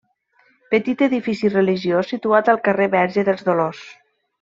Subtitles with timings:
[0.75, 3.89] Petit edifici religiós, situat al carrer Verge dels Dolors.